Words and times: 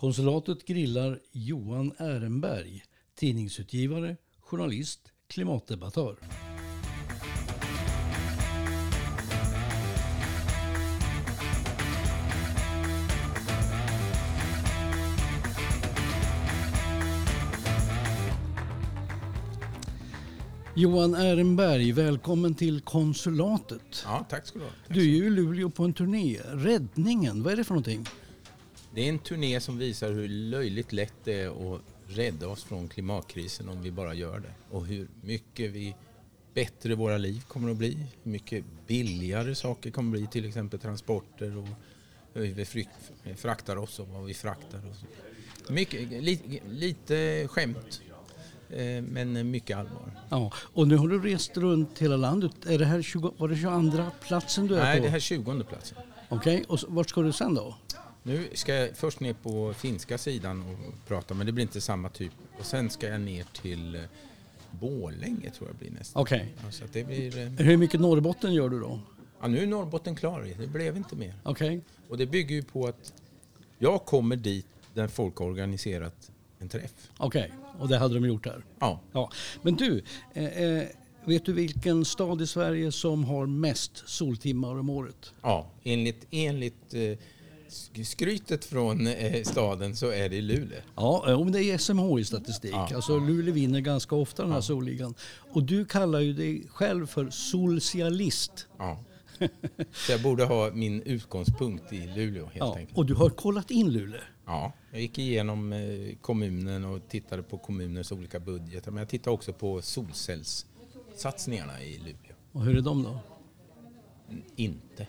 Konsulatet 0.00 0.66
grillar 0.66 1.20
Johan 1.32 1.92
Ehrenberg, 1.98 2.82
tidningsutgivare, 3.14 4.16
journalist, 4.40 5.00
klimatdebattör. 5.28 6.16
Johan 20.74 21.14
Ehrenberg, 21.14 21.92
välkommen 21.92 22.54
till 22.54 22.80
konsulatet. 22.80 24.02
Ja, 24.04 24.26
tack 24.30 24.46
ska 24.46 24.58
du 24.58 24.64
ha. 24.64 24.70
Du 24.88 25.00
är 25.00 25.04
ju 25.04 25.26
i 25.26 25.30
Luleå 25.30 25.70
på 25.70 25.84
en 25.84 25.92
turné. 25.92 26.38
Räddningen, 26.52 27.42
vad 27.42 27.52
är 27.52 27.56
det 27.56 27.64
för 27.64 27.74
någonting? 27.74 28.06
Det 28.94 29.00
är 29.04 29.08
en 29.08 29.18
turné 29.18 29.60
som 29.60 29.78
visar 29.78 30.12
hur 30.12 30.28
löjligt 30.28 30.92
lätt 30.92 31.14
det 31.24 31.40
är 31.40 31.74
att 31.74 31.80
rädda 32.06 32.48
oss 32.48 32.64
från 32.64 32.88
klimatkrisen 32.88 33.68
om 33.68 33.82
vi 33.82 33.90
bara 33.90 34.14
gör 34.14 34.38
det. 34.38 34.52
Och 34.70 34.86
hur 34.86 35.08
mycket 35.22 35.70
vi 35.70 35.94
bättre 36.54 36.94
våra 36.94 37.18
liv 37.18 37.42
kommer 37.48 37.70
att 37.70 37.76
bli. 37.76 38.06
Hur 38.22 38.32
mycket 38.32 38.64
billigare 38.86 39.54
saker 39.54 39.90
kommer 39.90 40.16
att 40.16 40.20
bli, 40.20 40.26
till 40.26 40.48
exempel 40.48 40.80
transporter 40.80 41.56
och 41.56 41.68
hur 42.34 42.54
vi 43.24 43.34
fraktar 43.36 43.76
oss 43.76 43.98
och 43.98 44.08
vad 44.08 44.24
vi 44.24 44.34
fraktar. 44.34 44.78
Och. 44.86 45.72
Mycket, 45.72 46.08
li, 46.10 46.60
lite 46.70 47.48
skämt, 47.48 48.00
eh, 48.70 49.02
men 49.02 49.50
mycket 49.50 49.76
allvar. 49.76 50.20
Ja, 50.30 50.52
och 50.56 50.88
nu 50.88 50.96
har 50.96 51.08
du 51.08 51.18
rest 51.22 51.56
runt 51.56 51.98
hela 51.98 52.16
landet. 52.16 52.52
Är 52.66 52.78
det 52.78 52.84
här 52.84 53.02
20, 53.02 53.34
var 53.36 53.48
det 53.48 53.56
22 53.56 54.10
platsen 54.26 54.66
du 54.66 54.74
är 54.76 54.82
Nej, 54.84 54.98
på? 54.98 55.04
det 55.04 55.10
här 55.10 55.16
är 55.16 55.20
20 55.20 55.64
platsen. 55.64 55.98
Okej, 56.28 56.64
och 56.68 56.80
så- 56.80 56.86
vart 56.90 57.08
ska 57.10 57.22
du 57.22 57.32
sen 57.32 57.54
då? 57.54 57.76
Nu 58.22 58.48
ska 58.52 58.74
jag 58.74 58.96
först 58.96 59.20
ner 59.20 59.32
på 59.32 59.74
finska 59.74 60.18
sidan 60.18 60.62
och 60.62 61.08
prata, 61.08 61.34
men 61.34 61.46
det 61.46 61.52
blir 61.52 61.62
inte 61.62 61.80
samma 61.80 62.08
typ. 62.08 62.32
Och 62.58 62.64
sen 62.66 62.90
ska 62.90 63.08
jag 63.08 63.20
ner 63.20 63.44
till 63.62 63.94
eh, 63.94 64.00
Borlänge 64.70 65.50
tror 65.50 65.68
jag 65.68 65.76
blir 65.76 65.90
nästa. 65.90 66.20
Okej. 66.20 66.54
Ja, 66.64 66.70
så 66.70 66.84
att 66.84 66.92
det 66.92 67.04
blir, 67.04 67.38
eh, 67.38 67.48
Hur 67.66 67.76
mycket 67.76 68.00
Norrbotten 68.00 68.54
gör 68.54 68.68
du 68.68 68.80
då? 68.80 69.00
ja, 69.40 69.48
nu 69.48 69.62
är 69.62 69.66
Norrbotten 69.66 70.16
klar, 70.16 70.48
det 70.58 70.66
blev 70.66 70.96
inte 70.96 71.16
mer. 71.16 71.34
Okej. 71.42 71.80
Och 72.08 72.18
det 72.18 72.26
bygger 72.26 72.54
ju 72.54 72.62
på 72.62 72.86
att 72.86 73.12
jag 73.78 74.04
kommer 74.04 74.36
dit 74.36 74.66
där 74.94 75.08
folk 75.08 75.36
har 75.36 75.46
organiserat 75.46 76.30
en 76.58 76.68
träff. 76.68 77.10
Okej, 77.16 77.52
och 77.78 77.88
det 77.88 77.98
hade 77.98 78.14
de 78.14 78.24
gjort 78.26 78.44
där. 78.44 78.64
Ja, 78.78 79.00
Ja. 79.12 79.30
Men 79.62 79.74
du, 79.76 80.02
eh, 80.34 80.44
eh, 80.62 80.84
vet 81.24 81.44
du 81.44 81.52
vilken 81.52 82.04
stad 82.04 82.42
i 82.42 82.46
Sverige 82.46 82.92
som 82.92 83.24
har 83.24 83.46
mest 83.46 84.08
soltimmar 84.08 84.78
om 84.78 84.90
året? 84.90 85.32
ja 85.42 85.66
enligt, 85.84 86.26
enligt 86.30 86.94
eh, 86.94 87.18
skrytet 88.04 88.64
från 88.64 89.06
eh, 89.06 89.42
staden 89.42 89.96
så 89.96 90.10
är 90.10 90.28
det 90.28 90.40
Luleå. 90.40 90.78
Ja, 90.96 91.24
eh, 91.30 91.40
om 91.40 91.52
det 91.52 91.64
är 91.64 91.78
SMHI-statistik. 91.78 92.72
Ja. 92.72 92.88
Alltså 92.94 93.18
Luleå 93.18 93.54
vinner 93.54 93.80
ganska 93.80 94.16
ofta 94.16 94.42
den 94.42 94.52
här 94.52 94.60
solligan. 94.60 95.14
Och 95.52 95.62
du 95.62 95.84
kallar 95.84 96.20
ju 96.20 96.32
dig 96.32 96.66
själv 96.68 97.06
för 97.06 97.30
socialist. 97.30 98.66
Ja. 98.78 99.04
Så 99.92 100.12
jag 100.12 100.22
borde 100.22 100.44
ha 100.44 100.70
min 100.70 101.02
utgångspunkt 101.02 101.92
i 101.92 102.06
Luleå 102.06 102.44
helt 102.44 102.56
Ja. 102.56 102.76
enkelt. 102.76 102.98
Och 102.98 103.06
du 103.06 103.14
har 103.14 103.30
kollat 103.30 103.70
in 103.70 103.92
Luleå. 103.92 104.20
Ja, 104.46 104.72
jag 104.92 105.00
gick 105.00 105.18
igenom 105.18 105.72
eh, 105.72 105.80
kommunen 106.20 106.84
och 106.84 107.08
tittade 107.08 107.42
på 107.42 107.58
kommunens 107.58 108.12
olika 108.12 108.40
budgetar. 108.40 108.90
Men 108.90 108.98
jag 108.98 109.08
tittade 109.08 109.34
också 109.34 109.52
på 109.52 109.82
solcellssatsningarna 109.82 111.82
i 111.82 111.98
Luleå. 111.98 112.34
Och 112.52 112.64
hur 112.64 112.76
är 112.76 112.80
de 112.80 113.02
då? 113.02 113.18
Inte. 114.56 115.06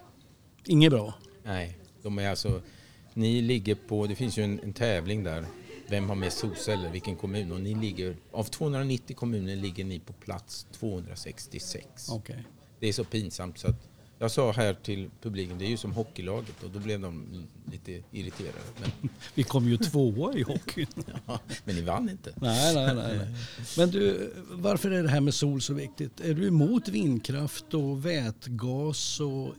Inget 0.66 0.92
bra. 0.92 1.14
Nej, 1.44 1.78
de 2.04 2.20
är 2.20 2.30
alltså... 2.30 2.62
Ni 3.14 3.42
ligger 3.42 3.76
på... 3.76 4.08
Det 4.08 4.16
finns 4.16 4.38
ju 4.38 4.44
en, 4.44 4.60
en 4.64 4.74
tävling 4.74 5.24
där. 5.24 5.46
Vem 5.88 6.10
har 6.10 6.16
mest 6.16 6.38
solceller? 6.38 6.90
Vilken 6.90 7.16
kommun? 7.16 7.52
Och 7.52 7.62
ni 7.62 7.76
ligger... 7.76 8.16
Av 8.32 8.44
290 8.44 9.16
kommuner 9.16 9.56
ligger 9.56 9.84
ni 9.84 10.00
på 10.00 10.14
plats 10.14 10.68
266. 10.72 12.10
Okej. 12.10 12.44
Det 12.80 12.88
är 12.88 12.94
så 12.94 13.04
pinsamt 13.04 13.58
så 13.58 13.68
att... 13.68 13.88
Jag 14.22 14.32
sa 14.32 14.52
här 14.52 14.74
till 14.74 15.10
publiken, 15.22 15.58
det 15.58 15.66
är 15.66 15.70
ju 15.70 15.78
som 15.78 15.92
hockeylaget 15.92 16.64
och 16.64 16.70
då 16.70 16.80
blev 16.80 17.00
de 17.00 17.26
lite 17.72 17.92
irriterade. 18.12 18.58
Men, 18.82 19.10
Vi 19.34 19.44
kom 19.44 19.68
ju 19.68 19.78
tvåa 19.78 20.34
i 20.34 20.42
hockeyn. 20.42 20.88
ja, 21.26 21.40
men 21.64 21.76
ni 21.76 21.82
vann 21.82 22.10
inte. 22.10 22.34
Nej, 22.36 22.76
nej, 22.76 22.96
nej, 22.96 23.18
nej. 23.18 23.28
Men 23.78 23.92
du, 23.92 24.34
varför 24.52 24.92
är 24.92 25.04
det 25.04 25.10
här 25.10 25.22
med 25.22 25.34
sol 25.34 25.62
så 25.62 25.74
viktigt? 25.74 26.20
Är 26.20 26.34
du 26.34 26.48
emot 26.48 26.88
vindkraft 26.88 27.74
och 27.74 28.06
vätgas 28.06 29.20
och 29.20 29.54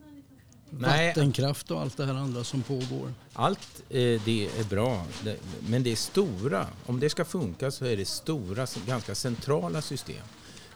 Nej. 0.78 1.09
vattenkraft 1.09 1.71
och 1.71 1.81
allt 1.81 1.97
det 1.97 2.06
här 2.06 2.15
andra 2.15 2.44
som 2.44 2.62
pågår? 2.62 3.12
Allt 3.33 3.83
eh, 3.88 4.21
det 4.25 4.49
är 4.59 4.69
bra, 4.71 5.06
det, 5.25 5.37
men 5.69 5.83
det 5.83 5.93
är 5.93 5.97
stora. 5.97 6.66
Om 6.87 7.00
det 7.00 7.10
ska 7.10 7.25
funka 7.25 7.71
så 7.71 7.84
är 7.84 7.97
det 7.97 8.05
stora, 8.05 8.66
ganska 8.87 9.15
centrala 9.15 9.83
system. 9.83 10.25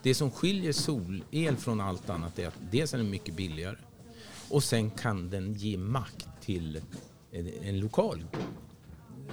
Det 0.03 0.15
som 0.15 0.31
skiljer 0.31 0.73
solel 0.73 1.57
från 1.57 1.81
allt 1.81 2.11
annat 2.11 2.39
är 2.39 2.49
att 2.49 2.59
dels 2.71 2.95
är 2.95 2.99
den 2.99 3.11
mycket 3.11 3.35
billigare 3.35 3.77
och 4.49 4.65
sen 4.65 4.91
kan 4.91 5.31
den 5.31 5.55
ge 5.55 5.79
makt 5.79 6.29
till 6.41 6.81
en, 7.33 7.49
en 7.63 7.81
lokal, 7.81 8.25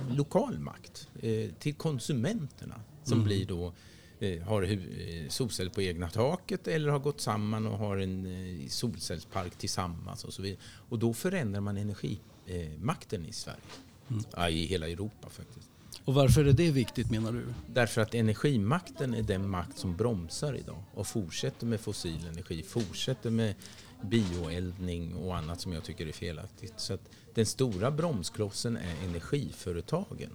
lokal 0.09 0.59
makt, 0.59 1.07
eh, 1.22 1.50
till 1.59 1.74
konsumenterna 1.74 2.75
som 3.03 3.24
blir 3.24 3.45
då 3.45 3.74
har 4.22 4.63
hu- 4.63 5.24
eh, 5.24 5.29
solceller 5.29 5.72
på 5.72 5.81
egna 5.81 6.09
taket 6.09 6.68
eller 6.68 6.90
har 6.91 7.00
gått 7.00 7.22
samman 7.22 7.68
och 7.68 7.78
har 7.78 7.97
en 7.97 8.25
eh, 8.25 8.68
solcellspark 8.68 9.56
tillsammans 9.57 10.24
och 10.24 10.34
så 10.34 10.41
vidare. 10.41 10.59
Och 10.90 11.00
då 11.00 11.13
förändrar 11.13 11.62
man 11.62 11.78
energimakten 11.78 13.25
i 13.25 13.34
Sverige. 13.34 13.57
Ja, 14.35 14.50
I 14.50 14.66
hela 14.66 14.90
Europa 14.90 15.29
faktiskt. 15.29 15.69
Och 16.06 16.13
varför 16.13 16.46
är 16.46 16.53
det 16.53 16.72
viktigt 16.72 17.12
menar 17.12 17.31
du? 17.31 17.46
Därför 17.74 18.01
att 18.01 18.13
energimakten 18.13 19.13
är 19.13 19.22
den 19.22 19.50
makt 19.50 19.78
som 19.78 19.96
bromsar 19.96 20.53
idag 20.53 20.84
och 20.94 21.07
fortsätter 21.07 21.66
med 21.66 21.80
fossil 21.80 22.28
energi, 22.28 22.63
fortsätter 22.63 23.30
med 23.30 23.56
bioeldning 24.01 25.16
och 25.16 25.38
annat 25.38 25.62
som 25.62 25.74
jag 25.74 25.84
tycker 25.84 26.07
är 26.07 26.12
felaktigt. 26.12 26.74
Så 26.78 26.97
den 27.34 27.45
stora 27.45 27.91
bromsklossen 27.91 28.78
är 28.78 28.95
energiföretagen. 29.06 30.30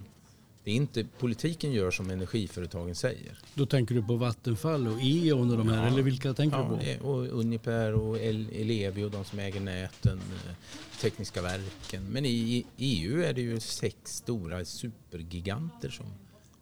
Det 0.69 0.73
är 0.73 0.77
inte 0.77 1.03
politiken 1.19 1.71
gör 1.71 1.91
som 1.91 2.09
energiföretagen 2.09 2.95
säger. 2.95 3.39
Då 3.53 3.65
tänker 3.65 3.95
du 3.95 4.03
på 4.03 4.15
Vattenfall 4.15 4.87
och 4.87 4.97
E.ON 5.01 5.51
och 5.51 5.57
de 5.57 5.69
här, 5.69 5.81
Ja. 5.83 5.87
eller 5.87 6.01
vilka 6.01 6.33
tänker 6.33 6.57
du 6.57 6.63
Ja, 6.63 6.69
på? 6.69 6.75
det- 6.83 6.99
och 6.99 7.39
Uniper 7.39 7.93
och 7.93 8.19
El- 8.19 8.49
Ellevio, 8.53 9.09
de 9.09 9.25
som 9.25 9.39
äger 9.39 9.59
näten, 9.59 10.17
eh, 10.17 10.53
Tekniska 11.01 11.41
verken. 11.41 12.03
Men 12.03 12.25
i 12.25 12.65
EU 12.77 13.21
är 13.23 13.33
det 13.33 13.41
ju 13.41 13.59
sex 13.59 13.95
stora 14.05 14.65
supergiganter 14.65 15.89
som 15.89 16.05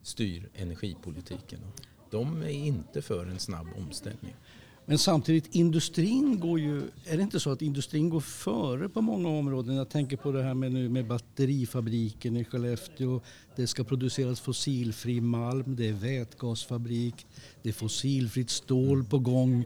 styr 0.02 0.50
energipolitiken. 0.56 1.60
De 2.10 2.42
är 2.44 2.50
inte 2.50 3.02
för 3.02 3.26
en 3.26 3.40
snabb 3.40 3.68
omställning. 3.78 4.36
Men 4.90 4.98
samtidigt, 4.98 5.56
industrin 5.56 6.40
går 6.40 6.60
ju... 6.60 6.82
Är 7.06 7.18
det 7.18 7.24
inte 7.24 7.40
så 7.40 7.52
att 7.52 7.62
industrin 7.62 8.10
går 8.10 8.20
före 8.20 8.90
på 8.90 9.02
många 9.02 9.30
områden? 9.30 9.76
Jag 9.76 9.90
tänker 9.90 10.18
på 10.18 10.32
det 10.32 10.44
här 10.44 10.54
med, 10.54 10.72
nu 10.72 10.90
med 10.90 11.08
batterifabriken 11.08 12.38
i 12.38 12.46
Skellefteå. 12.46 13.22
Det 13.56 13.68
ska 13.68 13.84
produceras 13.84 14.40
fossilfri 14.40 15.22
malm, 15.22 15.76
det 15.76 15.88
är 15.88 15.94
vätgasfabrik, 15.94 17.28
det 17.62 17.70
är 17.70 17.74
fossilfritt 17.74 18.50
stål 18.50 19.04
på 19.04 19.20
gång. 19.20 19.66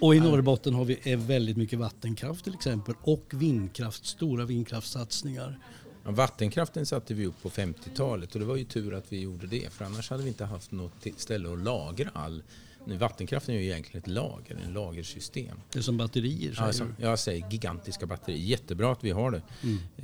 Och 0.00 0.14
i 0.14 0.20
Norrbotten 0.20 0.74
har 0.74 0.84
vi 0.84 0.98
är 1.02 1.16
väldigt 1.16 1.56
mycket 1.56 1.78
vattenkraft 1.78 2.44
till 2.44 2.54
exempel 2.54 2.94
och 3.02 3.24
vindkraft, 3.30 4.06
stora 4.06 4.44
vindkraftssatsningar. 4.44 5.58
Ja, 6.04 6.10
vattenkraften 6.10 6.86
satte 6.86 7.14
vi 7.14 7.26
upp 7.26 7.42
på 7.42 7.50
50-talet 7.50 8.34
och 8.34 8.40
det 8.40 8.46
var 8.46 8.56
ju 8.56 8.64
tur 8.64 8.94
att 8.94 9.12
vi 9.12 9.20
gjorde 9.20 9.46
det 9.46 9.72
för 9.72 9.84
annars 9.84 10.10
hade 10.10 10.22
vi 10.22 10.28
inte 10.28 10.44
haft 10.44 10.72
något 10.72 11.06
ställe 11.16 11.52
att 11.52 11.58
lagra 11.58 12.10
all. 12.12 12.42
Nu, 12.86 12.96
vattenkraften 12.96 13.54
är 13.54 13.58
ju 13.58 13.64
egentligen 13.64 14.02
ett 14.02 14.08
lager, 14.08 14.58
en 14.66 14.72
lagersystem. 14.72 15.60
Det 15.72 15.78
är 15.78 15.82
som 15.82 15.96
batterier 15.96 16.52
säger 16.52 16.84
du. 16.84 16.94
jag 17.04 17.18
säger 17.18 17.50
gigantiska 17.50 18.06
batterier. 18.06 18.38
Jättebra 18.38 18.92
att 18.92 19.04
vi 19.04 19.10
har 19.10 19.30
det. 19.30 19.42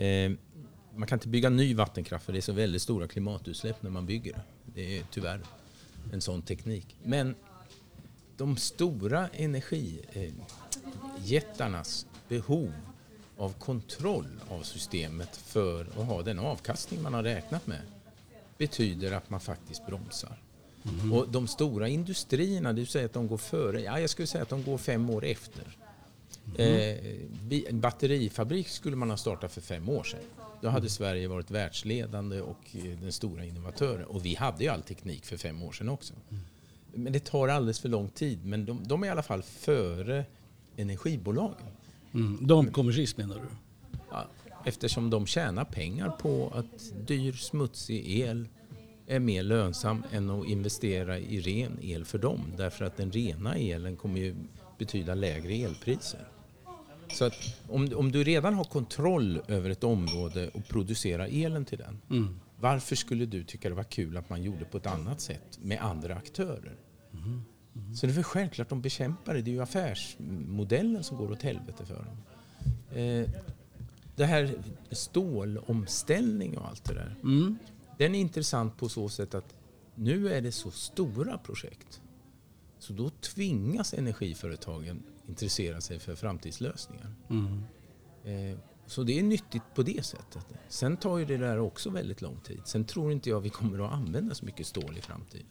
Eh, 0.04 0.32
man 0.94 1.08
kan 1.08 1.16
inte 1.16 1.28
bygga 1.28 1.50
ny 1.50 1.74
vattenkraft 1.74 2.24
för 2.24 2.32
det 2.32 2.38
är 2.38 2.40
så 2.40 2.52
väldigt 2.52 2.82
stora 2.82 3.08
klimatutsläpp 3.08 3.82
när 3.82 3.90
man 3.90 4.06
bygger. 4.06 4.42
Det 4.74 4.98
är 4.98 5.04
tyvärr 5.10 5.40
en 6.12 6.20
sån 6.20 6.42
teknik. 6.42 6.96
Men 7.02 7.34
de 8.36 8.56
stora 8.56 9.28
energijättarnas 9.28 12.06
behov 12.28 12.72
av 13.36 13.52
kontroll 13.52 14.40
av 14.48 14.62
systemet 14.62 15.36
för 15.36 15.80
att 15.80 16.06
ha 16.06 16.22
den 16.22 16.38
avkastning 16.38 17.02
man 17.02 17.14
har 17.14 17.22
räknat 17.22 17.66
med 17.66 17.80
betyder 18.58 19.12
att 19.12 19.30
man 19.30 19.40
faktiskt 19.40 19.86
bromsar. 19.86 20.38
Och 21.12 21.28
de 21.28 21.48
stora 21.48 21.88
industrierna, 21.88 22.72
du 22.72 22.86
säger 22.86 23.06
att 23.06 23.12
de 23.12 23.28
går 23.28 23.36
före. 23.38 23.80
Ja, 23.80 24.00
jag 24.00 24.10
skulle 24.10 24.26
säga 24.26 24.42
att 24.42 24.48
de 24.48 24.62
går 24.64 24.78
fem 24.78 25.10
år 25.10 25.24
efter. 25.24 25.64
Eh, 26.56 26.96
bi- 27.48 27.66
en 27.68 27.80
batterifabrik 27.80 28.68
skulle 28.68 28.96
man 28.96 29.10
ha 29.10 29.16
startat 29.16 29.52
för 29.52 29.60
fem 29.60 29.88
år 29.88 30.04
sedan. 30.04 30.20
Då 30.62 30.68
hade 30.68 30.88
Sverige 30.90 31.28
varit 31.28 31.50
världsledande 31.50 32.40
och 32.40 32.58
eh, 32.72 32.98
den 33.02 33.12
stora 33.12 33.44
innovatören. 33.44 34.04
Och 34.06 34.24
vi 34.26 34.34
hade 34.34 34.64
ju 34.64 34.70
all 34.70 34.82
teknik 34.82 35.24
för 35.24 35.36
fem 35.36 35.62
år 35.62 35.72
sedan 35.72 35.88
också. 35.88 36.14
Men 36.94 37.12
det 37.12 37.24
tar 37.24 37.48
alldeles 37.48 37.80
för 37.80 37.88
lång 37.88 38.08
tid. 38.08 38.44
Men 38.46 38.64
de, 38.66 38.80
de 38.84 39.02
är 39.02 39.06
i 39.06 39.10
alla 39.10 39.22
fall 39.22 39.42
före 39.42 40.24
energibolagen. 40.76 41.66
Mm. 42.14 42.46
Damkommersist 42.46 43.16
menar 43.16 43.34
du? 43.34 43.48
Ja, 44.10 44.26
Eftersom 44.64 45.10
de 45.10 45.26
tjänar 45.26 45.64
pengar 45.64 46.10
på 46.10 46.52
att 46.54 47.06
dyr 47.06 47.32
smutsig 47.32 48.20
el 48.20 48.48
är 49.12 49.20
mer 49.20 49.42
lönsam 49.42 50.02
än 50.12 50.30
att 50.30 50.46
investera 50.46 51.18
i 51.18 51.40
ren 51.40 51.78
el 51.82 52.04
för 52.04 52.18
dem. 52.18 52.40
Därför 52.56 52.84
att 52.84 52.96
den 52.96 53.12
rena 53.12 53.54
elen 53.54 53.96
kommer 53.96 54.20
ju 54.20 54.34
betyda 54.78 55.14
lägre 55.14 55.54
elpriser. 55.54 56.28
Så 57.12 57.24
att 57.24 57.60
om, 57.68 57.88
om 57.96 58.12
du 58.12 58.24
redan 58.24 58.54
har 58.54 58.64
kontroll 58.64 59.40
över 59.48 59.70
ett 59.70 59.84
område 59.84 60.48
och 60.48 60.68
producerar 60.68 61.28
elen 61.30 61.64
till 61.64 61.78
den. 61.78 62.00
Mm. 62.10 62.40
Varför 62.60 62.96
skulle 62.96 63.26
du 63.26 63.44
tycka 63.44 63.68
det 63.68 63.74
var 63.74 63.84
kul 63.84 64.16
att 64.16 64.30
man 64.30 64.42
gjorde 64.42 64.64
på 64.64 64.76
ett 64.76 64.86
annat 64.86 65.20
sätt 65.20 65.58
med 65.62 65.80
andra 65.80 66.14
aktörer? 66.14 66.76
Mm. 67.12 67.42
Mm. 67.76 67.94
Så 67.94 68.06
det 68.06 68.12
är 68.12 68.14
väl 68.14 68.24
självklart 68.24 68.68
de 68.68 68.80
bekämpar 68.80 69.34
det. 69.34 69.42
Det 69.42 69.50
är 69.50 69.52
ju 69.52 69.62
affärsmodellen 69.62 71.04
som 71.04 71.16
går 71.16 71.30
åt 71.30 71.42
helvete 71.42 71.84
för 71.86 71.94
dem. 71.94 72.16
Eh, 72.98 73.30
det 74.16 74.24
här 74.24 74.54
stålomställning 74.90 76.58
och 76.58 76.68
allt 76.68 76.84
det 76.84 76.94
där. 76.94 77.16
Mm. 77.22 77.58
Den 78.02 78.14
är 78.14 78.20
intressant 78.20 78.76
på 78.76 78.88
så 78.88 79.08
sätt 79.08 79.34
att 79.34 79.54
nu 79.94 80.28
är 80.28 80.40
det 80.40 80.52
så 80.52 80.70
stora 80.70 81.38
projekt. 81.38 82.02
Så 82.78 82.92
då 82.92 83.10
tvingas 83.10 83.94
energiföretagen 83.94 85.02
intressera 85.28 85.80
sig 85.80 85.98
för 85.98 86.14
framtidslösningar. 86.14 87.14
Mm. 87.30 87.62
Eh, 88.24 88.58
så 88.86 89.02
det 89.02 89.18
är 89.18 89.22
nyttigt 89.22 89.62
på 89.74 89.82
det 89.82 90.04
sättet. 90.04 90.46
Sen 90.68 90.96
tar 90.96 91.18
ju 91.18 91.24
det 91.24 91.36
där 91.36 91.58
också 91.58 91.90
väldigt 91.90 92.22
lång 92.22 92.40
tid. 92.40 92.60
Sen 92.64 92.84
tror 92.84 93.12
inte 93.12 93.30
jag 93.30 93.40
vi 93.40 93.50
kommer 93.50 93.86
att 93.86 93.92
använda 93.92 94.34
så 94.34 94.44
mycket 94.44 94.66
stål 94.66 94.98
i 94.98 95.00
framtiden. 95.00 95.46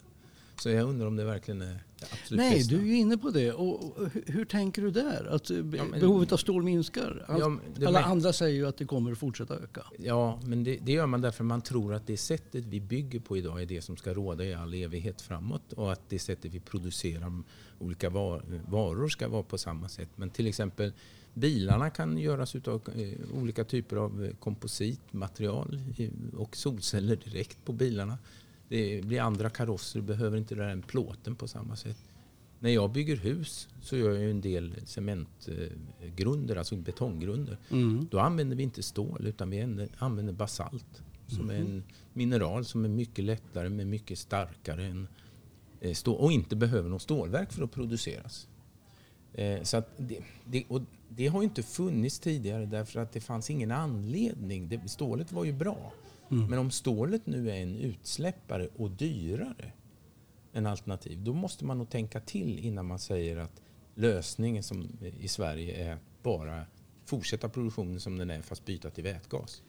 Så 0.62 0.69
jag 0.69 0.90
undrar 0.90 1.08
om 1.08 1.16
det 1.16 1.24
verkligen 1.24 1.62
är 1.62 1.66
det 1.66 2.06
absolut 2.22 2.38
Nej, 2.38 2.58
bästa. 2.58 2.75
du 2.75 2.81
är 2.81 2.86
ju 2.86 2.98
inne 2.98 3.18
på 3.18 3.30
det. 3.30 3.52
Och 3.52 4.10
hur, 4.25 4.46
tänker 4.46 4.81
du 4.81 4.92
där? 4.92 5.36
Att 5.36 5.50
men, 5.50 5.92
behovet 5.92 6.31
av 6.31 6.38
stål 6.38 6.63
minskar? 6.63 7.25
Allt, 7.28 7.40
ja, 7.40 7.88
alla 7.88 8.00
men, 8.00 8.12
andra 8.12 8.34
säger 8.34 8.56
ju 8.56 8.68
att 8.68 8.78
det 8.78 8.86
kommer 8.86 9.12
att 9.12 9.18
fortsätta 9.18 9.56
öka. 9.56 9.84
Ja, 9.98 10.40
men 10.44 10.63
det, 10.63 10.78
det, 10.81 10.92
gör 10.92 11.06
man 11.06 11.22
därför 11.22 11.44
man 11.44 11.62
tror 11.62 11.94
att 11.94 12.08
det 12.08 12.18
sättet 12.18 12.66
vi 12.66 12.80
bygger 12.80 13.19
på 13.19 13.38
idag 13.38 13.62
är 13.62 13.66
det 13.66 13.81
som 13.81 13.98
ska 13.98 14.13
råda 14.13 14.46
i 14.46 14.54
all 14.54 14.74
evighet 14.74 15.22
framåt. 15.22 15.74
Och 15.74 15.92
att 15.92 16.10
det 16.10 16.19
sättet 16.19 16.54
vi 16.54 16.60
producerar 16.60 17.44
olika 17.80 18.10
var, 18.10 18.44
varor 18.69 19.08
ska 19.08 19.28
vara 19.28 19.44
på 19.44 19.58
samma 19.58 19.90
sätt. 19.90 20.10
Men 20.16 20.30
till 20.30 20.48
exempel 20.48 20.94
bilarna 21.34 21.90
kan 21.90 22.18
göras 22.18 22.56
av 22.56 22.81
eh, 22.96 23.38
olika 23.38 23.63
typer 23.63 23.96
av 23.96 24.25
eh, 24.25 24.31
kompositmaterial 24.40 25.80
och 26.38 26.58
solceller 26.58 27.16
direkt 27.16 27.66
på 27.66 27.74
bilarna. 27.74 28.18
Det 28.72 29.06
blir 29.06 29.22
andra 29.22 29.50
karosser, 29.50 30.02
behöver 30.02 30.38
inte 30.38 30.56
den 30.56 30.82
plåten 30.82 31.36
på 31.36 31.48
samma 31.48 31.76
sätt. 31.76 31.98
När 32.60 32.70
jag 32.70 32.92
bygger 32.92 33.16
hus 33.16 33.70
så 33.82 33.98
gör 33.98 34.12
jag 34.12 34.30
en 34.30 34.42
del 34.42 34.76
cementgrunder, 34.86 36.56
alltså 36.56 36.76
betonggrunder. 36.76 37.58
Mm. 37.72 38.08
Då 38.12 38.20
använder 38.20 38.56
vi 38.56 38.64
inte 38.64 38.84
stål 38.84 39.28
utan 39.28 39.50
vi 39.50 39.88
använder 39.98 40.34
basalt. 40.34 41.04
Som 41.28 41.50
mm. 41.50 41.56
är 41.56 41.60
en 41.60 41.84
mineral 42.14 42.66
som 42.66 42.86
är 42.86 42.90
mycket 42.90 43.26
lättare 43.26 43.70
men 43.70 43.90
mycket 43.90 44.20
starkare 44.20 44.86
än 44.86 45.08
eh, 45.80 45.94
stål. 45.94 46.16
Och 46.16 46.32
inte 46.32 46.56
behöver 46.56 46.90
något 46.90 47.02
stålverk 47.02 47.52
för 47.52 47.64
att 47.64 47.72
produceras. 47.72 48.48
Eh, 49.34 49.64
så 49.64 49.84
det, 49.98 50.20
det, 50.46 50.64
och 50.68 50.82
det 51.10 51.28
har 51.28 51.44
inte 51.44 51.64
funnits 51.64 52.20
tidigare 52.20 52.66
därför 52.66 53.00
att 53.00 53.12
det 53.12 53.22
fanns 53.22 53.50
ingen 53.50 53.72
anledning. 53.72 54.82
stålet 54.88 55.32
var 55.32 55.46
ju 55.46 55.54
bra. 55.54 55.94
Mm. 56.31 56.50
Men 56.50 56.60
om 56.60 56.72
stålet 56.72 57.28
nu 57.28 57.51
är 57.51 57.56
en 57.56 57.78
utsläppare 57.78 58.68
och 58.75 58.92
dyrare 58.92 59.72
än 60.54 60.68
alternativ, 60.68 61.24
då 61.24 61.33
måste 61.33 61.66
man 61.66 61.78
nog 61.78 61.89
tänka 61.89 62.19
till 62.19 62.60
innan 62.60 62.86
man 62.86 63.00
säger 63.00 63.38
att 63.38 63.62
lösningen 63.95 64.63
som 64.63 64.89
i 65.19 65.28
Sverige 65.28 65.92
är 65.92 65.98
bara 66.24 66.66
fortsätta 67.06 67.50
produktionen 67.50 68.00
som 68.00 68.18
den 68.18 68.30
är 68.30 68.42
fast 68.42 68.66
byta 68.66 68.89
till 68.89 69.04
vätgas. 69.04 69.62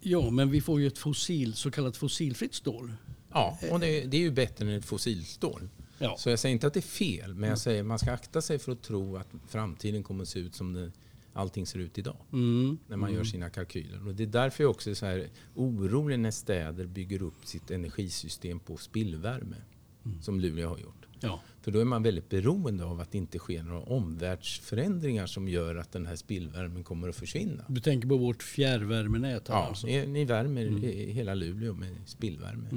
Ja, 0.00 0.30
men 0.30 0.50
vi 0.50 0.60
får 0.60 0.80
ju 0.80 0.86
ett 0.86 0.98
fossil, 0.98 1.54
så 1.54 1.70
kallat 1.70 1.96
fossilfritt 1.96 2.54
stål. 2.54 2.92
Ja, 3.32 3.58
och 3.70 3.80
det, 3.80 4.00
det 4.04 4.16
är 4.16 4.20
ju 4.20 4.30
bättre 4.30 4.66
än 4.66 4.78
ett 4.78 4.84
fossilstål. 4.84 5.68
Ja. 5.98 6.16
Så 6.18 6.30
jag 6.30 6.38
säger 6.38 6.52
inte 6.52 6.66
att 6.66 6.74
det 6.74 6.80
är 6.80 6.82
fel, 6.82 7.34
men 7.34 7.50
jag 7.50 7.58
säger 7.58 7.80
att 7.80 7.86
man 7.86 7.98
ska 7.98 8.12
akta 8.12 8.42
sig 8.42 8.58
för 8.58 8.72
att 8.72 8.82
tro 8.82 9.16
att 9.16 9.28
framtiden 9.48 10.02
kommer 10.02 10.22
att 10.22 10.28
se 10.28 10.38
ut 10.38 10.54
som 10.54 10.72
det 10.72 10.92
allting 11.38 11.66
ser 11.66 11.78
ut 11.78 11.98
idag. 11.98 12.16
Mm. 12.32 12.78
När 12.86 12.96
man 12.96 13.08
mm. 13.08 13.18
gör 13.18 13.24
sina 13.24 13.50
kalkyler. 13.50 14.06
Och 14.06 14.14
det 14.14 14.22
är 14.22 14.26
därför 14.26 14.64
jag 14.64 14.70
också 14.70 14.90
är 14.90 14.94
så 14.94 15.06
här 15.06 15.28
orolig 15.54 16.18
när 16.18 16.30
städer 16.30 16.86
bygger 16.86 17.22
upp 17.22 17.46
sitt 17.46 17.70
energisystem 17.70 18.60
på 18.60 18.76
spillvärme. 18.76 19.56
Mm. 20.04 20.22
Som 20.22 20.40
Luleå 20.40 20.68
har 20.68 20.78
gjort. 20.78 21.06
Ja. 21.20 21.40
För 21.60 21.70
då 21.70 21.80
är 21.80 21.84
man 21.84 22.02
väldigt 22.02 22.28
beroende 22.28 22.84
av 22.84 23.00
att 23.00 23.12
det 23.12 23.18
inte 23.18 23.38
sker 23.38 23.62
några 23.62 23.80
omvärldsförändringar 23.80 25.26
som 25.26 25.48
gör 25.48 25.76
att 25.76 25.92
den 25.92 26.06
här 26.06 26.16
spillvärmen 26.16 26.84
kommer 26.84 27.08
att 27.08 27.16
försvinna. 27.16 27.64
Du 27.68 27.80
tänker 27.80 28.08
på 28.08 28.16
vårt 28.16 28.42
fjärrvärmenät? 28.42 29.46
Ja, 29.48 29.54
alltså. 29.54 29.86
ni, 29.86 30.24
värmer 30.24 30.66
mm. 30.66 30.82
hela 31.10 31.34
Luleå 31.34 31.74
med 31.74 31.96
spillvärme. 32.06 32.68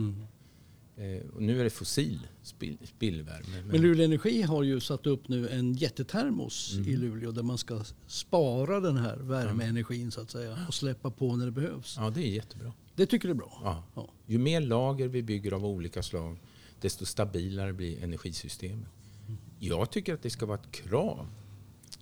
Eh, 1.02 1.30
och 1.36 1.42
nu 1.42 1.60
är 1.60 1.64
det 1.64 1.70
fossil 1.70 2.28
spill, 2.44 2.78
spillvärme. 2.84 3.48
Men, 3.56 3.68
men 3.68 3.82
Luleå 3.82 4.06
Energi 4.06 4.42
har 4.42 4.64
ju 4.64 4.80
satt 4.80 5.08
upp 5.08 5.28
nu 5.28 5.50
en 5.50 5.74
jättetermos 5.74 6.74
mm. 6.76 6.90
i 6.90 6.96
Luleå 6.96 7.32
där 7.32 7.44
man 7.44 7.58
ska 7.58 7.84
spara 8.08 8.80
den 8.80 8.98
här 8.98 9.18
värmeenergin 9.18 10.12
så 10.12 10.22
att 10.22 10.32
säga 10.32 10.58
och 10.68 10.74
släppa 10.74 11.12
på 11.12 11.36
när 11.36 11.46
det 11.46 11.52
behövs. 11.52 11.96
Ja, 12.00 12.10
det 12.10 12.22
är 12.22 12.32
jättebra. 12.32 12.74
Det 12.96 13.06
tycker 13.06 13.28
du 13.28 13.32
är 13.32 13.38
bra? 13.38 13.62
Ja. 13.64 13.84
ja. 13.96 14.10
Ju 14.26 14.38
mer 14.38 14.62
lager 14.62 15.08
vi 15.08 15.24
bygger 15.24 15.52
av 15.52 15.66
olika 15.66 16.04
slag 16.04 16.38
desto 16.82 17.06
stabilare 17.06 17.74
blir 17.74 18.04
energisystemet. 18.04 18.90
Mm. 19.28 19.38
Jag 19.60 19.92
tycker 19.92 20.14
att 20.14 20.22
det 20.22 20.30
ska 20.30 20.46
vara 20.46 20.60
ett 20.60 20.72
krav 20.72 21.28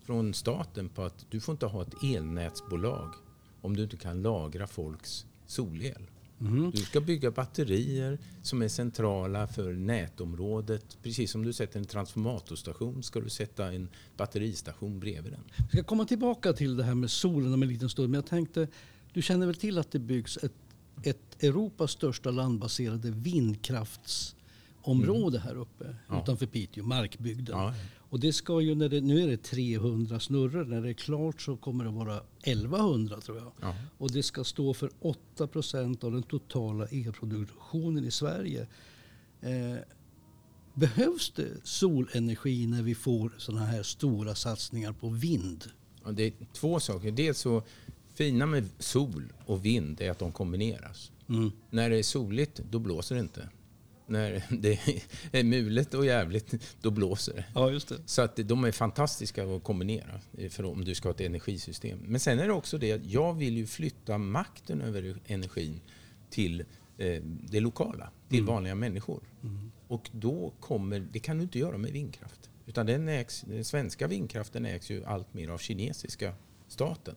från 0.06 0.34
staten 0.34 0.90
på 0.90 1.04
att 1.04 1.26
du 1.30 1.40
får 1.40 1.54
inte 1.54 1.66
ha 1.66 1.82
ett 1.82 2.04
elnätsbolag 2.04 3.14
om 3.62 3.76
du 3.76 3.84
inte 3.84 3.98
kan 3.98 4.22
lagra 4.22 4.68
folks 4.68 5.26
solel. 5.46 6.02
Mm. 6.42 6.72
Du 6.72 6.78
ska 6.78 7.02
bygga 7.02 7.32
batterier 7.32 8.20
som 8.42 8.62
är 8.62 8.68
centrala 8.68 9.48
för 9.48 9.74
nätområdet. 9.74 10.98
Precis 11.04 11.32
som 11.32 11.44
du 11.44 11.54
sätter 11.54 11.80
en 11.80 11.86
transformatorstation 11.86 13.04
ska 13.04 13.20
du 13.20 13.30
sätta 13.30 13.74
en 13.74 13.90
batteristation 14.18 15.00
bredvid 15.00 15.32
den. 15.32 15.44
Vi 15.58 15.78
ska 15.78 15.84
komma 15.84 16.06
tillbaka 16.06 16.54
till 16.54 16.78
det 16.78 16.84
här 16.84 16.96
med 16.96 17.12
solen 17.12 17.54
om 17.54 17.64
en 17.64 17.70
liten 17.70 17.90
stund. 17.90 18.10
Men 18.10 18.18
jag 18.18 18.26
tänkte, 18.26 18.68
du 19.14 19.22
känner 19.22 19.46
väl 19.46 19.56
till 19.56 19.78
att 19.78 19.92
det 19.92 20.00
byggs 20.00 20.38
ett, 20.38 20.54
ett 21.04 21.44
Europas 21.44 21.92
största 21.92 22.32
landbaserade 22.32 23.12
vindkraftsområde 24.86 25.38
mm. 25.38 25.48
här 25.48 25.56
uppe 25.56 25.96
ja. 26.10 26.22
utanför 26.22 26.46
Piteå, 26.46 26.84
Markbygden. 26.84 27.58
Ja. 27.58 27.74
Och 28.10 28.20
det 28.20 28.34
ska 28.34 28.62
ju, 28.62 28.76
när 28.76 28.90
det, 28.90 29.02
nu 29.02 29.24
är 29.24 29.28
det 29.28 29.38
300 29.38 30.20
snurror. 30.20 30.66
När 30.66 30.82
det 30.82 30.90
är 30.90 30.94
klart 30.94 31.42
så 31.42 31.58
kommer 31.58 31.84
det 31.84 31.92
vara 31.92 32.24
1100 32.44 33.22
tror 33.22 33.38
jag. 33.38 33.52
Ja. 33.62 33.76
Och 33.98 34.12
det 34.12 34.24
ska 34.24 34.44
stå 34.44 34.74
för 34.74 34.90
8 35.00 35.48
procent 35.48 36.04
av 36.04 36.12
den 36.12 36.24
totala 36.24 36.86
elproduktionen 36.86 38.06
i 38.06 38.12
Sverige. 38.12 38.68
Eh, 39.42 39.78
behövs 40.74 41.32
det 41.32 41.48
solenergi 41.64 42.68
när 42.68 42.82
vi 42.82 42.96
får 42.96 43.36
sådana 43.38 43.66
här 43.66 43.84
stora 43.84 44.36
satsningar 44.36 44.94
på 44.94 45.10
vind? 45.10 45.66
Ja, 46.04 46.12
det 46.12 46.24
är 46.24 46.34
två 46.54 46.80
saker. 46.80 47.12
Dels 47.12 47.40
så 47.40 47.64
fina 48.14 48.46
med 48.46 48.70
sol 48.80 49.34
och 49.46 49.66
vind 49.66 50.02
är 50.02 50.12
att 50.12 50.20
de 50.20 50.32
kombineras. 50.32 51.12
Mm. 51.30 51.52
När 51.70 51.90
det 51.90 51.98
är 51.98 52.04
soligt, 52.04 52.62
då 52.70 52.80
blåser 52.80 53.16
det 53.16 53.22
inte 53.22 53.50
när 54.10 54.44
det 54.50 54.80
är 55.32 55.44
mulet 55.44 55.94
och 55.94 56.06
jävligt, 56.06 56.78
då 56.82 56.92
blåser 56.92 57.34
det. 57.34 57.46
Ja, 57.56 57.72
just 57.72 57.90
det. 57.90 57.98
Så 58.06 58.22
att 58.22 58.36
de 58.36 58.64
är 58.64 58.72
fantastiska 58.72 59.56
att 59.56 59.64
kombinera 59.64 60.20
för 60.50 60.66
om 60.66 60.86
du 60.86 60.96
ska 60.96 61.10
ha 61.10 61.14
ett 61.14 61.22
energisystem. 61.22 62.00
Men 62.06 62.20
sen 62.20 62.40
är 62.40 62.48
det 62.48 62.54
också 62.54 62.78
det 62.78 62.92
att 62.92 63.06
jag 63.06 63.34
vill 63.34 63.58
ju 63.58 63.68
flytta 63.68 64.18
makten 64.18 64.82
över 64.82 65.18
energin 65.26 65.82
till 66.30 66.64
eh, 66.98 67.24
det 67.24 67.60
lokala, 67.60 68.12
till 68.30 68.40
mm. 68.40 68.54
vanliga 68.54 68.76
människor. 68.76 69.24
Mm. 69.44 69.72
Och 69.88 70.10
då 70.12 70.54
kommer, 70.60 71.00
det 71.00 71.20
kan 71.20 71.38
du 71.38 71.44
inte 71.44 71.60
göra 71.60 71.78
med 71.78 71.92
vindkraft. 71.92 72.50
Utan 72.66 72.86
den, 72.86 73.10
ägs, 73.10 73.42
den 73.42 73.66
svenska 73.66 74.08
vindkraften 74.08 74.66
ägs 74.66 74.92
ju 74.92 75.06
allt 75.06 75.34
mer 75.34 75.50
av 75.50 75.58
kinesiska 75.58 76.34
staten 76.68 77.16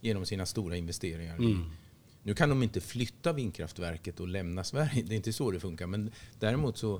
genom 0.00 0.26
sina 0.26 0.46
stora 0.46 0.76
investeringar 0.76 1.36
mm. 1.36 1.70
Nu 2.22 2.34
kan 2.34 2.48
de 2.48 2.62
inte 2.62 2.80
flytta 2.80 3.32
vindkraftverket 3.32 4.20
och 4.20 4.28
lämna 4.28 4.64
Sverige. 4.64 5.02
Det 5.02 5.14
är 5.14 5.16
inte 5.16 5.32
så 5.32 5.50
det 5.50 5.60
funkar. 5.60 5.86
Men 5.86 6.10
däremot 6.38 6.78
så 6.78 6.96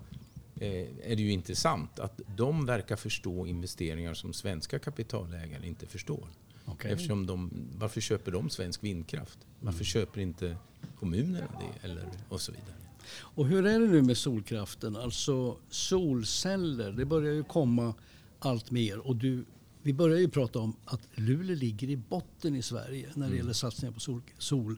eh, 0.61 0.87
är 1.03 1.17
det 1.17 1.23
ju 1.23 1.33
intressant 1.33 1.99
att 1.99 2.21
de 2.37 2.67
verkar 2.67 2.97
förstå 2.97 3.47
investeringar 3.47 4.15
som 4.15 4.33
svenska 4.33 4.79
kapitalägare 4.79 5.67
inte 5.67 5.87
förstår. 5.87 6.29
Okay. 6.67 6.93
Eftersom 6.93 7.27
de, 7.27 7.51
varför 7.79 8.01
köper 8.01 8.33
de 8.33 8.51
svensk 8.51 8.85
vindkraft? 8.85 9.39
Varför 9.61 9.79
mm. 9.79 9.85
köper 9.85 10.21
inte 10.21 10.57
kommunerna 10.99 11.49
det? 11.61 11.89
Eller, 11.89 12.09
och 12.29 12.41
så 12.41 12.53
vidare. 12.53 12.75
Och 13.17 13.47
hur 13.47 13.67
är 13.67 13.81
det 13.81 13.87
nu 13.87 14.03
med 14.03 14.17
solkraften? 14.17 14.97
Alltså 14.97 15.57
solceller, 15.71 16.93
det 16.93 17.05
börjar 17.05 17.33
ju 17.33 17.45
komma 17.45 17.95
allt 18.39 18.71
mer. 18.71 18.99
Och 18.99 19.17
du, 19.17 19.45
vi 19.83 19.93
börjar 19.93 20.19
ju 20.19 20.29
prata 20.29 20.59
om 20.59 20.77
att 20.85 21.09
Luleå 21.15 21.57
ligger 21.57 21.91
i 21.91 21.97
botten 21.97 22.57
i 22.57 22.63
Sverige 22.63 23.09
när 23.15 23.21
det 23.21 23.27
mm. 23.27 23.39
gäller 23.39 23.53
satsningar 23.53 23.93
på 23.93 24.01
sol, 24.01 24.23
sol. 24.39 24.77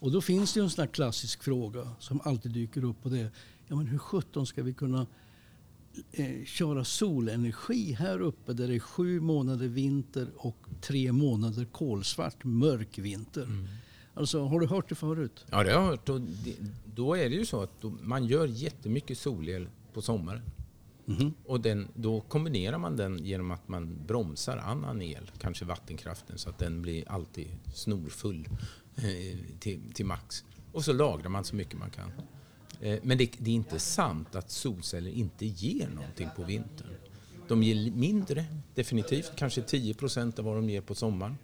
Och 0.00 0.12
då 0.12 0.20
finns 0.20 0.52
det 0.52 0.60
en 0.60 0.70
sån 0.70 0.82
här 0.82 0.92
klassisk 0.92 1.42
fråga 1.42 1.90
som 1.98 2.20
alltid 2.24 2.52
dyker 2.52 2.84
upp. 2.84 2.96
Och 3.02 3.10
det 3.10 3.18
är, 3.18 3.30
ja, 3.66 3.76
men 3.76 3.86
hur 3.86 3.98
sjutton 3.98 4.46
ska 4.46 4.62
vi 4.62 4.72
kunna 4.72 5.06
eh, 6.12 6.44
köra 6.44 6.84
solenergi 6.84 7.92
här 7.92 8.20
uppe 8.20 8.52
där 8.52 8.68
det 8.68 8.74
är 8.74 8.80
sju 8.80 9.20
månader 9.20 9.68
vinter 9.68 10.28
och 10.36 10.56
tre 10.80 11.12
månader 11.12 11.64
kolsvart 11.64 12.44
mörk 12.44 12.98
vinter. 12.98 13.42
Mm. 13.42 13.66
Alltså, 14.14 14.44
har 14.44 14.60
du 14.60 14.66
hört 14.66 14.88
det 14.88 14.94
förut? 14.94 15.44
Ja, 15.50 15.64
det 15.64 15.72
har 15.72 15.82
jag 15.82 15.88
hört. 15.88 16.08
Och 16.08 16.20
det, 16.20 16.56
då 16.94 17.14
är 17.14 17.30
det 17.30 17.36
ju 17.36 17.46
så 17.46 17.62
att 17.62 17.80
då, 17.80 17.92
man 18.02 18.24
gör 18.24 18.46
jättemycket 18.46 19.18
solel 19.18 19.68
på 19.92 20.02
sommaren. 20.02 20.42
Mhm. 21.08 21.34
Och 21.44 21.60
den, 21.60 21.88
då 21.94 22.20
kombinerar 22.20 22.78
man 22.78 22.96
den 22.96 23.24
genom 23.24 23.50
att 23.50 23.68
man 23.68 24.06
bromsar 24.06 24.56
annan 24.56 25.02
el, 25.02 25.30
kanske 25.38 25.64
vattenkraften, 25.64 26.38
så 26.38 26.50
att 26.50 26.58
den 26.58 26.82
blir 26.82 27.08
alltid 27.08 27.48
snorfull 27.74 28.48
eh, 28.96 29.38
till, 29.60 29.80
till 29.94 30.06
max. 30.06 30.44
Och 30.72 30.84
så 30.84 30.92
lagrar 30.92 31.28
man 31.28 31.44
så 31.44 31.56
mycket 31.56 31.78
man 31.78 31.90
kan. 31.90 32.12
Eh, 32.80 32.98
men 33.02 33.18
det, 33.18 33.30
det 33.38 33.50
är 33.50 33.54
inte 33.54 33.78
sant 33.78 34.34
att 34.34 34.50
solceller 34.50 35.10
inte 35.10 35.46
ger 35.46 35.88
någonting 35.88 36.28
på 36.36 36.44
vintern. 36.44 36.88
De 37.48 37.62
ger 37.62 37.90
mindre, 37.90 38.44
definitivt, 38.74 39.32
kanske 39.36 39.62
10 39.62 39.94
procent 39.94 40.38
av 40.38 40.44
vad 40.44 40.56
de 40.56 40.70
ger 40.70 40.80
på 40.80 40.94
sommaren. 40.94 41.38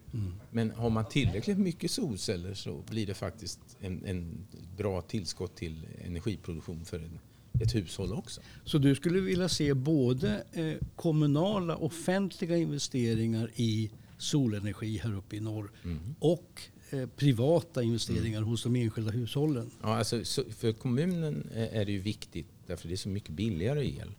Men 0.51 0.71
har 0.71 0.91
man 0.91 1.09
tillräckligt 1.09 1.59
mycket 1.59 1.91
solceller 1.91 2.55
så 2.55 2.83
blir 2.91 3.07
det 3.07 3.15
faktiskt 3.15 3.61
en, 3.81 4.05
en 4.07 4.47
bra 4.77 5.01
tillskott 5.01 5.57
till 5.57 5.87
energiproduktion 6.05 6.85
för 6.85 6.97
en, 6.97 7.19
ett 7.61 7.75
hushåll 7.75 8.13
också. 8.13 8.41
Så 8.65 8.79
du 8.79 8.95
skulle 8.95 9.21
vilja 9.21 9.49
se 9.49 9.75
både 9.75 10.45
eh, 10.53 10.75
kommunala 10.97 11.77
offentliga 11.77 12.57
investeringar 12.57 13.51
i 13.57 13.91
solenergi 14.19 14.99
här 14.99 15.15
uppe 15.17 15.37
i 15.37 15.41
norr 15.41 15.71
och 16.19 16.63
eh, 16.91 17.07
privata 17.17 17.83
investeringar 17.83 18.43
hos 18.43 18.63
de 18.63 18.77
enskilda 18.77 19.11
hushållen. 19.11 19.71
Ja, 19.83 19.95
alltså, 19.97 20.25
så- 20.25 20.45
för 20.51 20.73
kommunen 20.73 21.49
eh, 21.55 21.77
är 21.77 21.85
det 21.85 21.93
ju 21.93 21.99
viktigt 22.01 22.47
därför 22.67 22.89
det 22.89 22.95
är 22.95 22.97
så 22.97 23.09
mycket 23.09 23.31
billigare 23.31 23.87
el 23.87 24.11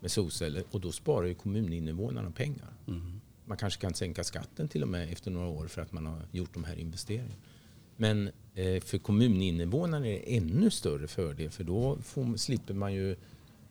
med 0.00 0.10
solceller 0.10 0.64
och 0.70 0.80
då 0.80 0.92
sparar 0.92 1.26
ju 1.26 1.34
kommuninvånarna 1.34 2.30
pengar. 2.30 2.72
Man 3.44 3.56
kanske 3.56 3.80
kan 3.80 3.94
sänka 3.94 4.24
skatten 4.24 4.68
till 4.68 4.82
och 4.82 4.88
med 4.88 5.12
efter 5.12 5.30
några 5.30 5.46
år 5.48 5.66
för 5.66 5.82
att 5.82 5.92
man 5.92 6.06
har 6.06 6.22
gjort 6.32 6.54
de 6.54 6.64
här 6.64 6.76
investeringarna. 6.78 7.34
Men 8.00 8.30
eh, 8.54 8.80
för 8.82 8.98
kommuninvånarna 8.98 10.06
är 10.06 10.10
det 10.10 10.36
ännu 10.36 10.70
större 10.70 11.06
fördel 11.08 11.50
för 11.50 11.64
då 11.64 11.98
får, 12.02 12.36
slipper 12.36 12.74
man 12.74 12.94
ju 12.94 13.16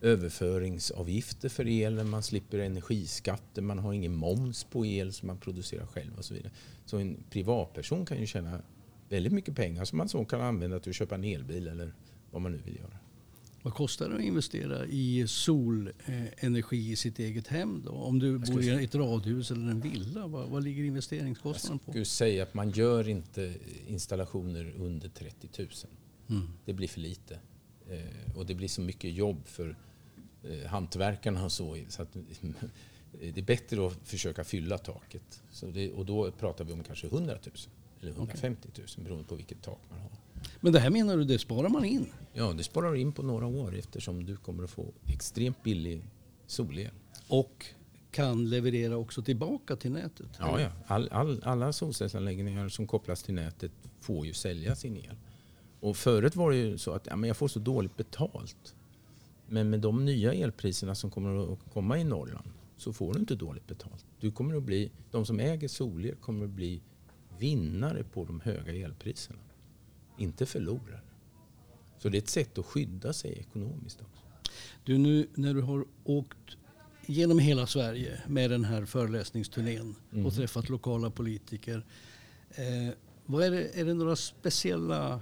överföringsavgifter 0.02 1.50
för 1.50 1.66
elen, 1.66 2.10
man 2.10 2.24
slipper 2.24 2.60
energiskatter, 2.60 3.62
man 3.62 3.80
har 3.80 3.94
ingen 3.94 4.16
moms 4.16 4.64
på 4.64 4.86
el 4.86 5.14
som 5.14 5.28
man 5.28 5.38
producerar 5.38 5.86
själv 5.86 6.18
och 6.18 6.26
så 6.26 6.34
vidare. 6.34 6.52
Så 6.86 6.98
en 6.98 7.18
privatperson 7.30 8.06
kan 8.06 8.20
ju 8.20 8.26
tjäna 8.26 8.62
väldigt 9.10 9.34
mycket 9.34 9.56
pengar 9.56 9.86
som 9.86 9.98
man 9.98 10.10
så 10.10 10.26
kan 10.26 10.42
använda 10.42 10.80
till 10.80 10.90
att 10.90 10.96
köpa 10.96 11.16
en 11.16 11.24
elbil 11.24 11.68
eller 11.68 11.94
vad 12.32 12.42
man 12.42 12.52
nu 12.52 12.60
vill 12.66 12.76
göra. 12.76 12.98
Vad 13.62 13.74
kostar 13.74 14.10
det 14.10 14.16
att 14.16 14.22
investera 14.22 14.86
i 14.86 15.28
solenergi 15.28 16.92
i 16.92 16.96
sitt 16.96 17.20
eget 17.20 17.48
hem? 17.48 17.82
Då? 17.86 17.92
Om 17.92 18.20
du 18.20 18.38
bor 18.38 18.64
i 18.64 18.84
ett 18.84 18.96
radhus 18.96 19.52
eller 19.52 19.72
en 19.72 19.82
villa, 19.82 20.28
vad, 20.28 20.50
vad 20.50 20.64
ligger 20.64 20.84
investeringskostnaden 20.84 21.80
Jag 21.80 21.86
på? 21.86 21.92
skulle 21.92 22.06
säga 22.06 22.44
att 22.44 22.54
man 22.54 22.70
gör 22.70 23.10
inte 23.10 23.56
installationer 23.88 24.74
under 24.78 25.10
30 25.10 25.48
000. 25.58 25.68
Mm. 26.30 26.48
Det 26.66 26.74
blir 26.74 26.88
för 26.88 27.00
lite. 27.00 27.40
Eh, 27.90 28.38
och 28.38 28.46
det 28.46 28.56
blir 28.56 28.68
så 28.68 28.82
mycket 28.82 29.14
jobb 29.14 29.42
för 29.46 29.76
eh, 30.44 30.68
hantverkarna 30.70 31.46
och 31.46 31.52
så. 31.52 31.78
så 31.88 32.02
att, 32.02 32.14
det 33.20 33.38
är 33.38 33.44
bättre 33.44 33.88
att 33.88 33.98
försöka 34.04 34.44
fylla 34.44 34.78
taket. 34.78 35.44
Det, 35.74 35.92
och 35.92 36.06
då 36.06 36.32
pratar 36.32 36.66
vi 36.66 36.74
om 36.74 36.84
kanske 36.84 37.08
100 37.08 37.34
000 37.46 37.56
eller 38.02 38.12
150 38.12 38.70
000 38.78 38.88
beroende 39.04 39.24
på 39.28 39.36
vilket 39.36 39.62
tak 39.62 39.80
man 39.90 40.00
har. 40.00 40.12
Men 40.60 40.74
det 40.74 40.80
här 40.80 40.90
menar 40.90 41.18
du, 41.18 41.24
det 41.24 41.40
sparar 41.40 41.70
man 41.70 41.86
in? 41.86 42.08
Ja, 42.34 42.54
det 42.54 42.64
sparar 42.64 42.96
in 42.96 43.12
på 43.12 43.24
några 43.24 43.48
år 43.48 43.76
eftersom 43.76 44.26
du 44.26 44.38
kommer 44.38 44.64
att 44.64 44.70
få 44.70 44.94
extremt 45.06 45.64
billig 45.64 46.06
solel. 46.48 46.92
Och 47.28 47.66
kan 48.12 48.50
leverera 48.50 48.98
också 48.98 49.22
tillbaka 49.22 49.76
till 49.76 49.92
nätet? 49.92 50.28
Ja, 50.40 50.62
ja. 50.62 50.70
All, 50.88 51.10
all, 51.12 51.44
alla 51.44 51.74
solcellsanläggningar 51.74 52.70
som 52.70 52.88
kopplas 52.88 53.24
till 53.24 53.34
nätet 53.34 53.72
får 54.02 54.26
ju 54.26 54.34
sälja 54.34 54.76
sin 54.76 54.98
el. 54.98 55.16
Och 55.80 55.98
förut 55.98 56.36
var 56.36 56.52
det 56.52 56.58
ju 56.58 56.78
så 56.78 56.92
att 56.92 57.08
ja, 57.08 57.16
men 57.16 57.28
jag 57.28 57.38
får 57.38 57.48
så 57.48 57.60
dåligt 57.60 57.98
betalt. 57.98 58.76
Men 59.48 59.70
med 59.70 59.80
de 59.80 60.06
nya 60.06 60.34
elpriserna 60.34 60.96
som 60.96 61.12
kommer 61.12 61.54
att 61.54 61.60
komma 61.74 61.98
i 62.00 62.04
Norrland 62.04 62.50
så 62.78 62.94
får 62.94 63.14
du 63.14 63.20
inte 63.20 63.36
dåligt 63.36 63.68
betalt. 63.68 64.06
Du 64.20 64.32
kommer 64.32 64.56
att 64.56 64.64
bli, 64.64 64.92
de 65.12 65.26
som 65.26 65.40
äger 65.40 65.68
solel 65.68 66.16
kommer 66.16 66.46
att 66.46 66.52
bli 66.52 66.82
vinnare 67.40 68.04
på 68.04 68.26
de 68.26 68.42
höga 68.42 68.74
elpriserna. 68.74 69.40
Inte 70.20 70.46
förlorare. 70.46 71.00
Så 71.98 72.10
det 72.10 72.18
är 72.18 72.22
ett 72.22 72.30
sätt 72.30 72.58
att 72.58 72.66
skydda 72.66 73.14
sig 73.14 73.32
ekonomiskt 73.40 74.02
också. 74.02 74.24
Du, 74.84 74.98
nu 74.98 75.28
när 75.36 75.54
du 75.54 75.62
har 75.62 75.86
åkt 76.04 76.38
genom 77.06 77.40
hela 77.40 77.68
Sverige 77.68 78.22
med 78.28 78.50
den 78.50 78.66
här 78.66 78.86
föreläsningsturnén 78.86 79.96
och 80.26 80.34
träffat 80.34 80.70
lokala 80.70 81.10
politiker. 81.10 81.86
Eh, 82.52 82.94
vad 83.26 83.44
är, 83.44 83.52
det, 83.52 83.80
är 83.80 83.86
det 83.86 83.94
några 83.94 84.16
speciella 84.16 85.22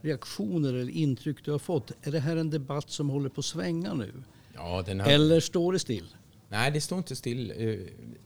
reaktioner 0.00 0.68
eller 0.74 0.92
intryck 0.92 1.44
du 1.44 1.50
har 1.50 1.58
fått? 1.58 1.92
Är 2.02 2.12
det 2.12 2.20
här 2.20 2.36
en 2.36 2.50
debatt 2.50 2.90
som 2.90 3.10
håller 3.10 3.28
på 3.28 3.38
att 3.40 3.44
svänga 3.44 3.94
nu? 3.94 4.12
Ja, 4.54 4.82
den 4.86 5.00
här, 5.00 5.10
Eller 5.12 5.40
står 5.40 5.72
det 5.72 5.78
still? 5.78 6.14
Nej, 6.48 6.70
det 6.70 6.80
står 6.80 6.98
inte 6.98 7.16
still. 7.16 7.50
eh, 7.56 7.78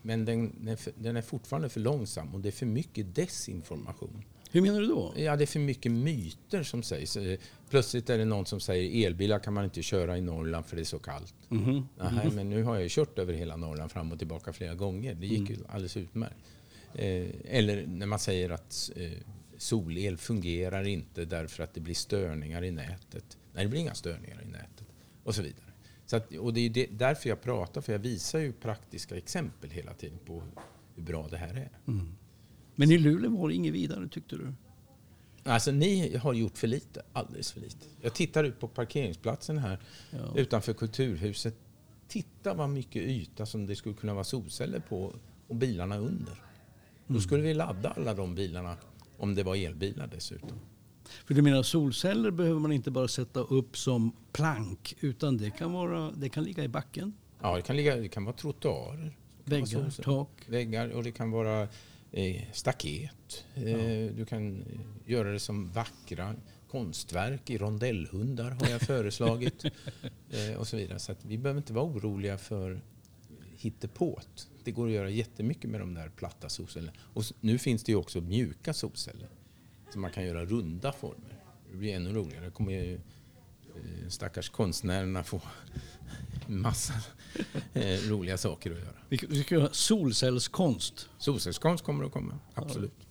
Men 0.02 0.24
den 0.24 0.76
den 0.96 1.16
är 1.16 1.22
fortfarande 1.22 1.68
för 1.68 1.80
långsam 1.80 2.34
och 2.34 2.40
det 2.40 2.48
är 2.48 2.52
för 2.52 2.66
mycket 2.66 3.14
desinformation. 3.14 4.24
Hur 4.52 4.60
menar 4.60 4.80
du 4.80 4.86
då? 4.86 5.12
Ja, 5.16 5.36
det 5.36 5.44
är 5.44 5.46
för 5.46 5.60
mycket 5.60 5.92
myter 5.92 6.62
som 6.62 6.82
sägs. 6.82 7.16
Eh, 7.16 7.38
Plötsligt 7.70 8.10
är 8.10 8.18
det 8.18 8.24
någon 8.24 8.46
som 8.46 8.60
säger 8.60 9.06
elbilar 9.06 9.38
kan 9.38 9.54
man 9.54 9.64
inte 9.64 9.82
köra 9.82 10.18
i 10.18 10.20
Norrland 10.20 10.66
för 10.66 10.76
det 10.76 10.82
är 10.82 10.84
så 10.84 10.98
kallt. 10.98 11.34
Mhm. 11.48 11.86
Nähä, 11.98 12.30
men 12.30 12.50
nu 12.50 12.62
har 12.62 12.78
jag 12.78 12.90
kört 12.90 13.18
över 13.18 13.32
hela 13.34 13.56
Norrland 13.56 13.90
fram 13.92 14.12
och 14.12 14.18
tillbaka 14.18 14.52
flera 14.52 14.74
gånger. 14.74 15.14
Det 15.14 15.26
gick 15.26 15.50
ju 15.50 15.56
alldeles 15.68 15.96
utmärkt. 15.96 16.36
Eh, 16.94 17.26
Eller 17.44 17.86
när 17.86 18.06
man 18.06 18.18
säger 18.18 18.50
att 18.50 18.90
eh, 18.96 19.10
solel 19.56 20.16
fungerar 20.16 20.86
inte 20.86 21.24
därför 21.24 21.62
att 21.62 21.74
det 21.74 21.80
blir 21.80 21.94
störningar 21.94 22.64
i 22.64 22.70
nätet. 22.70 23.38
Nej, 23.52 23.64
det 23.64 23.70
blir 23.70 23.80
inga 23.80 23.94
störningar 23.94 24.42
i 24.42 24.48
nätet. 24.50 24.86
Och 25.24 25.34
så 25.34 25.42
vidare. 25.42 25.64
Så 26.06 26.16
att, 26.16 26.34
och 26.36 26.52
det 26.54 26.60
är 26.60 26.70
det, 26.70 26.86
därför 26.90 27.28
jag 27.28 27.42
pratar, 27.42 27.80
för 27.80 27.92
jag 27.92 27.98
visar 27.98 28.38
ju 28.38 28.52
praktiska 28.52 29.16
exempel 29.16 29.70
hela 29.70 29.94
tiden 29.94 30.18
på 30.26 30.42
hur 30.94 31.02
bra 31.02 31.28
det 31.30 31.36
här 31.36 31.54
är. 31.54 31.70
Men 32.74 32.90
i 32.90 32.98
Luleå 32.98 33.30
var 33.30 33.48
det 33.48 33.54
inget 33.54 33.74
vidare 33.74 34.08
tyckte 34.08 34.36
du? 34.36 34.52
Alltså 35.44 35.70
ni 35.72 36.16
har 36.16 36.32
gjort 36.34 36.58
för 36.58 36.66
lite, 36.66 37.02
alldeles 37.12 37.52
för 37.52 37.60
lite. 37.60 37.86
Jag 38.00 38.14
tittar 38.14 38.44
ut 38.44 38.60
på 38.60 38.68
parkeringsplatsen 38.68 39.58
här 39.58 39.78
Ja. 40.10 40.18
utanför 40.36 40.72
Kulturhuset. 40.72 41.54
Titta 42.08 42.54
vad 42.54 42.70
mycket 42.70 43.02
yta 43.02 43.46
som 43.46 43.66
det 43.66 43.76
skulle 43.76 43.94
kunna 43.94 44.14
vara 44.14 44.24
solceller 44.24 44.78
på 44.88 45.14
och 45.48 45.56
bilarna 45.56 45.96
under. 45.98 46.42
Då 47.06 47.20
skulle 47.20 47.42
vi 47.42 47.54
ladda 47.54 47.90
alla 47.90 48.14
de 48.14 48.34
bilarna 48.34 48.76
om 49.18 49.34
det 49.34 49.42
var 49.42 49.56
elbilar 49.56 50.06
dessutom. 50.06 50.58
För 51.26 51.34
du 51.34 51.42
menar 51.42 51.62
solceller 51.62 52.30
behöver 52.30 52.60
man 52.60 52.72
inte 52.72 52.90
bara 52.90 53.08
sätta 53.08 53.40
upp 53.40 53.76
som 53.78 54.12
plank 54.32 54.94
utan 55.00 55.36
det 55.38 55.50
kan, 55.50 55.72
vara, 55.72 56.10
det 56.10 56.28
kan 56.28 56.44
ligga 56.44 56.64
i 56.64 56.68
backen? 56.68 57.12
Ja, 57.40 57.56
det 57.56 57.62
kan, 57.62 57.76
ligga, 57.76 57.96
det 57.96 58.08
kan 58.08 58.24
vara 58.24 58.36
trottoarer, 58.36 59.16
Väggar, 59.44 60.02
tak? 60.02 60.28
väggar 60.46 60.88
och 60.88 61.02
det 61.04 61.12
kan 61.12 61.30
vara 61.30 61.68
staket. 62.52 63.44
Eh, 63.54 64.14
Du 64.16 64.26
kan 64.28 64.62
eh, 64.62 65.10
göra 65.10 65.32
det 65.32 65.40
som 65.40 65.70
vackra 65.70 66.34
konstverk 66.68 67.50
i 67.50 67.58
rondellhundar 67.58 68.50
har 68.50 68.68
jag 68.68 68.80
föreslagit. 68.80 69.64
eh, 70.30 70.56
och 70.56 70.68
så 70.68 70.76
vidare. 70.76 70.98
Så 70.98 71.14
vi 71.22 71.38
behöver 71.38 71.58
inte 71.58 71.72
vara 71.72 71.84
oroliga 71.84 72.38
för 72.38 72.80
hittepåt. 73.56 74.48
Det 74.64 74.70
går 74.70 74.86
att 74.86 74.92
göra 74.92 75.10
jättemycket 75.10 75.70
med 75.70 75.80
de 75.80 75.94
där 75.94 76.08
platta 76.08 76.48
solcellerna. 76.48 76.92
Och 77.00 77.24
nu 77.40 77.58
finns 77.58 77.84
det 77.84 77.92
ju 77.92 77.96
också 77.98 78.20
mjuka 78.20 78.74
solceller. 78.74 79.28
Så 79.92 79.98
man 79.98 80.10
kan 80.10 80.24
göra 80.24 80.44
runda 80.44 80.92
former. 80.92 81.38
Det 81.70 81.76
blir 81.76 81.94
ännu 81.94 82.12
roligare. 82.12 82.44
Det 82.44 82.50
kommer 82.50 82.72
ju 82.72 82.94
eh, 82.94 84.08
stackars 84.08 84.48
konstnärerna 84.48 85.24
få 85.24 85.40
massa 86.46 86.94
eh, 87.72 87.98
roliga 88.08 88.38
saker 88.38 88.70
att 88.72 88.78
göra. 88.78 88.94
Vi 89.08 89.18
vi 89.28 89.42
ska 89.42 89.54
göra 89.54 89.68
solcellskonst. 89.72 91.08
Solcellskonst 91.18 91.84
kommer 91.84 92.04
att 92.04 92.12
komma, 92.12 92.38
absolut. 92.54 93.06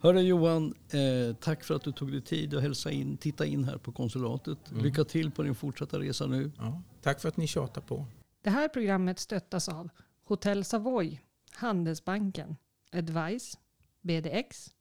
Hörru 0.00 0.20
Johan, 0.20 0.74
eh, 0.90 1.36
tack 1.36 1.64
för 1.64 1.74
att 1.74 1.82
du 1.82 1.92
tog 1.92 2.12
dig 2.12 2.20
tid 2.20 2.54
att 2.54 2.62
hälsa 2.62 2.90
in, 2.90 3.16
titta 3.16 3.46
in 3.46 3.64
här 3.64 3.78
på 3.78 3.92
konsulatet. 3.92 4.58
Lycka 4.70 5.04
till 5.04 5.30
på 5.30 5.42
din 5.42 5.54
fortsatta 5.54 5.98
resa 5.98 6.26
nu. 6.26 6.50
Ja, 6.58 6.82
tack 7.02 7.20
för 7.20 7.28
att 7.28 7.36
ni 7.36 7.46
tjatar 7.46 7.80
på. 7.80 8.06
Det 8.42 8.50
här 8.50 8.68
programmet 8.68 9.18
stöttas 9.18 9.68
av 9.68 9.88
Hotell 10.24 10.64
Savoy, 10.64 11.20
Handelsbanken, 11.52 12.56
Advice, 12.92 13.58
BDX, 14.00 14.74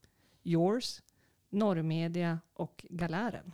Yours, 0.44 1.02
Norrmedia 1.50 2.40
och 2.54 2.86
Galären. 2.90 3.52